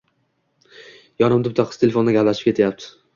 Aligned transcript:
Yonimda 1.23 1.51
bitta 1.51 1.65
qiz 1.73 1.77
telefonda 1.83 2.17
gaplashib 2.17 2.49
ketyapti 2.51 2.89